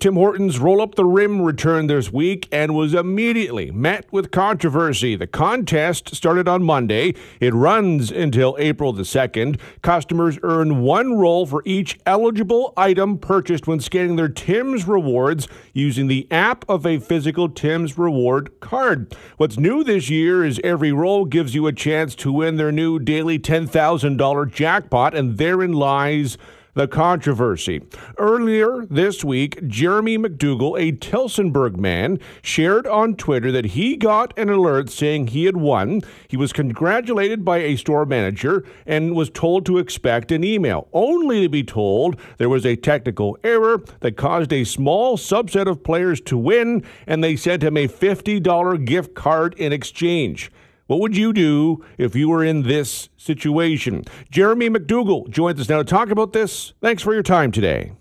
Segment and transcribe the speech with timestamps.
[0.00, 5.16] Tim Hortons Roll Up the Rim returned this week and was immediately met with controversy.
[5.16, 7.16] The contest started on Monday.
[7.40, 9.58] It runs until April the 2nd.
[9.82, 16.06] Customers earn one roll for each eligible item purchased when scanning their Tim's rewards using
[16.06, 19.12] the app of a physical Tim's reward card.
[19.36, 23.00] What's new this year is every roll gives you a chance to win their new
[23.00, 26.38] daily $10,000 jackpot, and therein lies
[26.78, 27.82] the controversy.
[28.18, 34.48] Earlier this week, Jeremy McDougall, a Tillsonburg man, shared on Twitter that he got an
[34.48, 36.02] alert saying he had won.
[36.28, 41.42] He was congratulated by a store manager and was told to expect an email, only
[41.42, 46.20] to be told there was a technical error that caused a small subset of players
[46.20, 50.52] to win, and they sent him a $50 gift card in exchange.
[50.88, 54.04] What would you do if you were in this situation?
[54.30, 56.72] Jeremy McDougall joins us now to talk about this.
[56.80, 57.92] Thanks for your time today.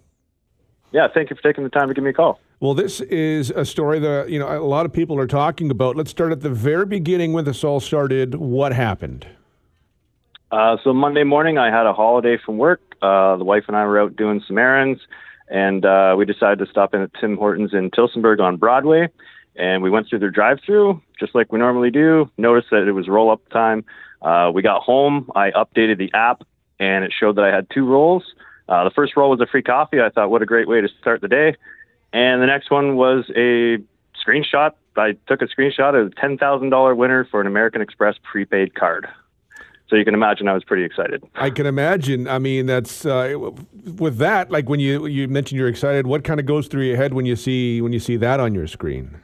[0.94, 2.40] Yeah, thank you for taking the time to give me a call.
[2.62, 5.98] Well, this is a story that you know a lot of people are talking about.
[5.98, 8.36] Let's start at the very beginning when this all started.
[8.36, 9.28] What happened?
[10.50, 12.80] Uh, so Monday morning, I had a holiday from work.
[13.02, 15.02] Uh, the wife and I were out doing some errands,
[15.50, 19.10] and uh, we decided to stop in at Tim Hortons in Tillsonburg on Broadway
[19.58, 22.30] and we went through their drive-through just like we normally do.
[22.38, 23.84] Noticed that it was roll-up time.
[24.22, 25.32] Uh, we got home.
[25.36, 26.44] I updated the app,
[26.80, 28.24] and it showed that I had two rolls.
[28.70, 30.02] Uh, the first roll was a free coffee.
[30.02, 31.56] I thought, what a great way to start the day.
[32.14, 33.78] And the next one was a
[34.26, 34.72] screenshot.
[34.96, 39.08] I took a screenshot of a $10,000 winner for an American Express prepaid card.
[39.90, 41.24] So you can imagine I was pretty excited.
[41.36, 42.28] I can imagine.
[42.28, 43.52] I mean, that's uh,
[43.98, 44.52] with that.
[44.52, 47.26] Like when you you mentioned you're excited, what kind of goes through your head when
[47.26, 49.18] you see when you see that on your screen?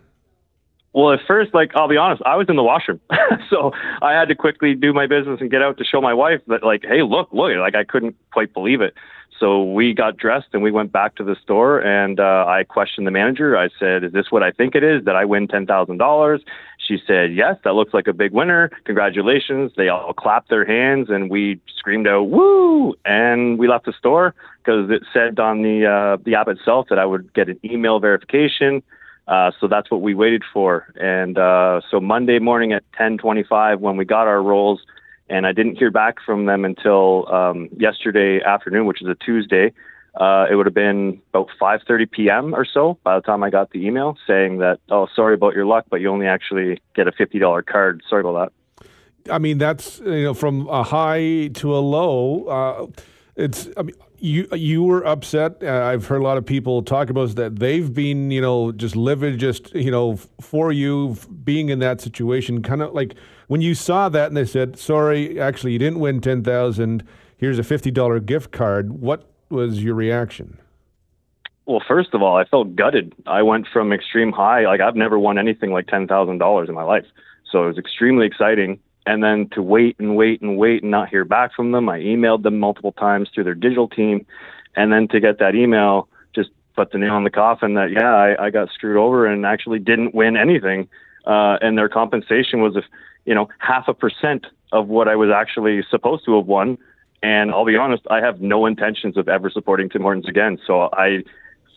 [0.94, 3.00] Well, at first, like I'll be honest, I was in the washroom,
[3.50, 6.42] so I had to quickly do my business and get out to show my wife
[6.48, 8.94] that, like, hey, look, look, like I couldn't quite believe it.
[9.40, 13.08] So we got dressed and we went back to the store, and uh, I questioned
[13.08, 13.58] the manager.
[13.58, 15.04] I said, "Is this what I think it is?
[15.06, 16.42] That I win ten thousand dollars?"
[16.78, 18.70] She said, "Yes, that looks like a big winner.
[18.86, 23.94] Congratulations!" They all clapped their hands and we screamed out, "Woo!" And we left the
[23.94, 27.60] store because it said on the uh, the app itself that I would get an
[27.66, 28.84] email verification
[29.28, 30.92] uh, so that's what we waited for.
[30.96, 34.82] And uh, so Monday morning at 10:25, when we got our rolls,
[35.30, 39.72] and I didn't hear back from them until um, yesterday afternoon, which is a Tuesday.
[40.20, 42.54] Uh, it would have been about 5:30 p.m.
[42.54, 45.66] or so by the time I got the email saying that, "Oh, sorry about your
[45.66, 48.04] luck, but you only actually get a $50 card.
[48.10, 48.88] Sorry about that."
[49.32, 52.46] I mean, that's you know from a high to a low.
[52.46, 53.02] Uh,
[53.36, 55.62] it's I mean, you you were upset.
[55.62, 58.96] Uh, I've heard a lot of people talk about that they've been you know just
[58.96, 62.64] livid, just you know for you being in that situation.
[62.64, 63.16] Kind of like
[63.48, 67.04] when you saw that and they said, "Sorry, actually, you didn't win ten thousand.
[67.36, 70.58] Here's a fifty dollar gift card." What was your reaction?
[71.66, 73.14] Well, first of all, I felt gutted.
[73.28, 76.76] I went from extreme high, like I've never won anything like ten thousand dollars in
[76.76, 77.06] my life,
[77.52, 81.10] so it was extremely exciting and then to wait and wait and wait and not
[81.10, 81.90] hear back from them.
[81.90, 84.26] I emailed them multiple times through their digital team,
[84.76, 88.14] and then to get that email just put the nail in the coffin that yeah,
[88.14, 90.88] I, I got screwed over and actually didn't win anything,
[91.26, 92.84] uh, and their compensation was a
[93.26, 96.78] you know half a percent of what I was actually supposed to have won.
[97.22, 100.60] And I'll be honest, I have no intentions of ever supporting Tim Hortons again.
[100.68, 101.24] So I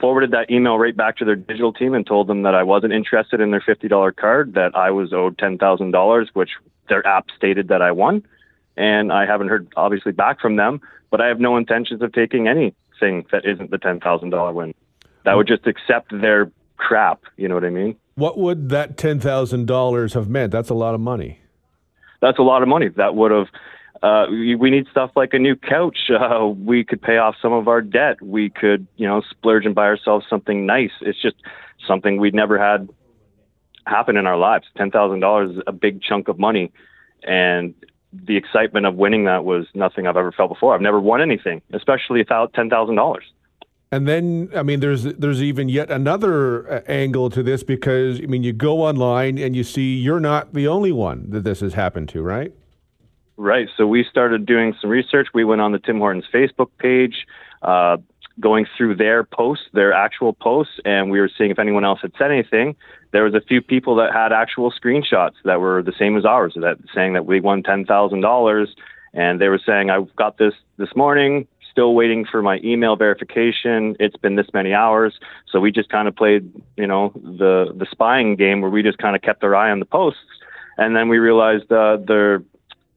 [0.01, 2.93] forwarded that email right back to their digital team and told them that I wasn't
[2.93, 6.51] interested in their $50 card, that I was owed $10,000, which
[6.89, 8.25] their app stated that I won.
[8.77, 10.81] And I haven't heard obviously back from them,
[11.11, 14.75] but I have no intentions of taking anything that isn't the $10,000 win.
[15.25, 17.23] That would just accept their crap.
[17.37, 17.97] You know what I mean?
[18.17, 20.53] What would that $10,000 have meant?
[20.53, 21.41] That's a lot of money.
[22.21, 22.89] That's a lot of money.
[22.89, 23.49] That would have
[24.03, 25.99] uh, we, we need stuff like a new couch.
[26.17, 28.21] Uh, we could pay off some of our debt.
[28.23, 30.91] We could, you know, splurge and buy ourselves something nice.
[31.03, 31.37] It's just
[31.87, 32.89] something we'd never had
[33.87, 34.67] happen in our lives.
[34.77, 36.73] Ten thousand dollars is a big chunk of money,
[37.23, 37.75] and
[38.13, 40.75] the excitement of winning that was nothing I've ever felt before.
[40.75, 43.25] I've never won anything, especially ten thousand dollars.
[43.93, 48.27] And then, I mean, there's there's even yet another uh, angle to this because I
[48.27, 51.75] mean, you go online and you see you're not the only one that this has
[51.75, 52.53] happened to, right?
[53.37, 53.69] Right.
[53.77, 55.29] So we started doing some research.
[55.35, 57.27] We went on the Tim Hortons Facebook page,
[57.63, 57.99] uh,
[58.41, 62.13] going through their posts, their actual posts, and we were seeing if anyone else had
[62.19, 62.77] said anything.
[63.13, 66.55] There was a few people that had actual screenshots that were the same as ours,
[66.57, 68.75] that saying that we won ten thousand dollars,
[69.15, 73.97] and they were saying, "I got this this morning." Still waiting for my email verification.
[74.01, 77.87] It's been this many hours, so we just kind of played, you know, the the
[77.91, 80.21] spying game where we just kind of kept our eye on the posts,
[80.79, 82.43] and then we realized uh, they're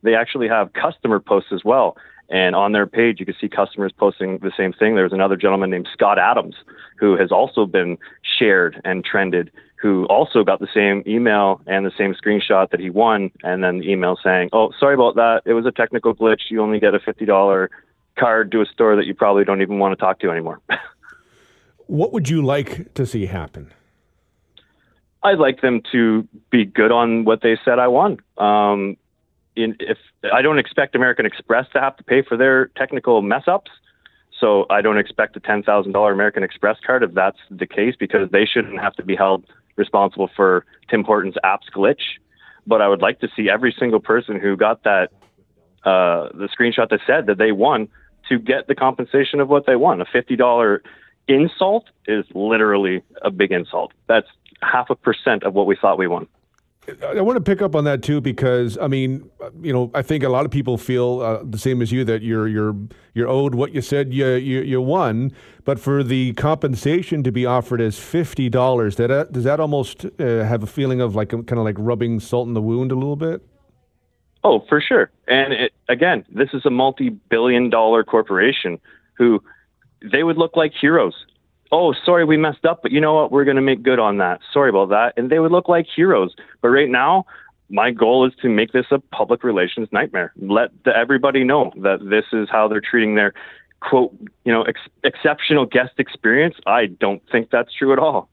[0.03, 1.97] they actually have customer posts as well.
[2.29, 4.95] And on their page, you can see customers posting the same thing.
[4.95, 6.55] There's another gentleman named Scott Adams
[6.97, 7.97] who has also been
[8.37, 12.89] shared and trended, who also got the same email and the same screenshot that he
[12.89, 15.41] won, and then the email saying, "Oh, sorry about that.
[15.45, 16.51] It was a technical glitch.
[16.51, 17.69] You only get a fifty dollar
[18.17, 20.59] card to a store that you probably don't even want to talk to anymore."
[21.87, 23.71] what would you like to see happen?
[25.23, 28.19] I'd like them to be good on what they said I won.
[28.37, 28.97] Um,
[29.63, 29.97] in, if
[30.33, 33.71] I don't expect American Express to have to pay for their technical mess ups,
[34.39, 37.95] so I don't expect a ten thousand dollar American Express card if that's the case,
[37.99, 39.45] because they shouldn't have to be held
[39.75, 42.01] responsible for Tim Hortons apps glitch.
[42.65, 45.11] But I would like to see every single person who got that
[45.83, 47.87] uh, the screenshot that said that they won
[48.29, 50.01] to get the compensation of what they won.
[50.01, 50.83] A fifty dollar
[51.27, 53.91] insult is literally a big insult.
[54.07, 54.27] That's
[54.61, 56.27] half a percent of what we thought we won.
[57.03, 59.29] I want to pick up on that too because I mean,
[59.61, 62.21] you know, I think a lot of people feel uh, the same as you that
[62.21, 62.75] you're you're
[63.13, 65.31] you're owed what you said you you, you won,
[65.65, 70.05] but for the compensation to be offered as fifty dollars, that uh, does that almost
[70.05, 72.95] uh, have a feeling of like kind of like rubbing salt in the wound a
[72.95, 73.41] little bit?
[74.43, 75.11] Oh, for sure.
[75.27, 78.79] And it, again, this is a multi-billion-dollar corporation
[79.17, 79.43] who
[80.01, 81.13] they would look like heroes
[81.71, 83.31] oh, sorry, we messed up, but you know what?
[83.31, 84.39] We're going to make good on that.
[84.53, 85.13] Sorry about that.
[85.17, 86.33] And they would look like heroes.
[86.61, 87.25] But right now,
[87.69, 90.33] my goal is to make this a public relations nightmare.
[90.37, 93.33] Let the, everybody know that this is how they're treating their
[93.81, 96.55] quote, you know, ex- exceptional guest experience.
[96.65, 98.29] I don't think that's true at all.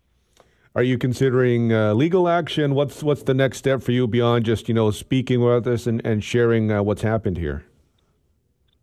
[0.74, 2.74] Are you considering uh, legal action?
[2.74, 6.04] What's what's the next step for you beyond just you know speaking about this and
[6.04, 7.64] and sharing uh, what's happened here?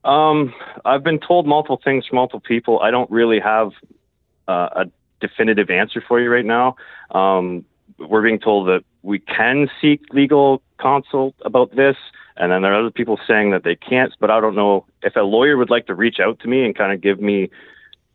[0.03, 0.53] Um,
[0.85, 2.79] I've been told multiple things from multiple people.
[2.81, 3.71] I don't really have
[4.47, 4.85] uh, a
[5.19, 6.75] definitive answer for you right now.
[7.11, 7.65] Um,
[7.97, 11.95] we're being told that we can seek legal consult about this,
[12.37, 14.13] and then there are other people saying that they can't.
[14.19, 16.75] But I don't know if a lawyer would like to reach out to me and
[16.75, 17.49] kind of give me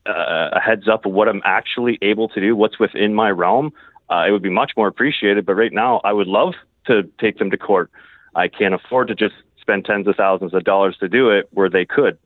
[0.07, 3.73] uh, a heads up of what I'm actually able to do, what's within my realm.
[4.11, 5.45] Uh, it would be much more appreciated.
[5.47, 6.55] But right now, I would love
[6.87, 7.91] to take them to court.
[8.35, 11.69] I can't afford to just spend tens of thousands of dollars to do it where
[11.69, 12.19] they could.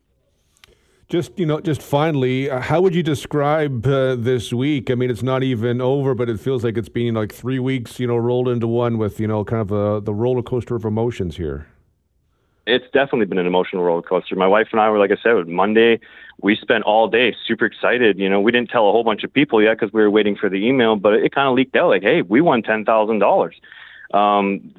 [1.13, 4.91] Just you know, just finally, uh, how would you describe uh, this week?
[4.91, 8.01] I mean, it's not even over, but it feels like it's been like three weeks,
[8.01, 10.87] you know, rolled into one with you know, kind of a, the roller coaster of
[10.87, 11.67] emotions here.
[12.67, 14.37] It's definitely been an emotional roller coaster.
[14.37, 16.01] My wife and I were, like I said, Monday.
[16.41, 18.19] We spent all day super excited.
[18.19, 20.35] You know, we didn't tell a whole bunch of people yet because we were waiting
[20.35, 23.17] for the email, but it, kind of leaked out like, "Hey, we won ten thousand
[23.17, 23.57] um, dollars."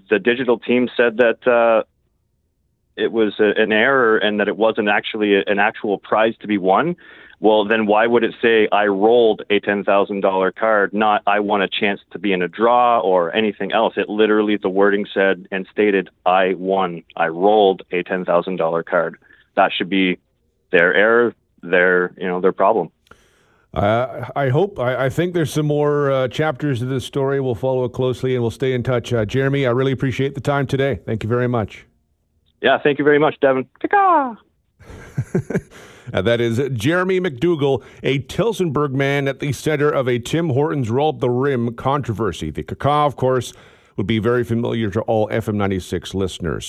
[0.09, 1.83] The digital team said that uh,
[2.95, 6.47] it was a, an error and that it wasn't actually a, an actual prize to
[6.47, 6.95] be won,
[7.43, 11.67] well, then why would it say I rolled a $10,000 card, not I won a
[11.67, 13.95] chance to be in a draw or anything else?
[13.97, 17.03] It literally, the wording said and stated, I won.
[17.17, 19.17] I rolled a $10,000 card.
[19.57, 20.19] That should be
[20.71, 22.91] their error, their, you know, their problem.
[23.73, 24.79] Uh, I hope.
[24.79, 27.41] I, I, think there's some more uh, chapters of this story.
[27.41, 29.11] We'll follow it closely and we'll stay in touch.
[29.11, 31.01] Uh, Jeremy, I really appreciate the time today.
[31.05, 31.85] Thank you very much.
[32.63, 33.67] Yeah, thank you very much, Devon.
[33.81, 34.37] Devon.
[36.13, 41.09] that is Jeremy McDougall, a Tillsonburg man at the center of a Tim Hortons roll
[41.09, 42.51] up the rim controversy.
[42.51, 43.51] The caca, of course,
[43.97, 46.65] would be very familiar to all FM 96 listeners.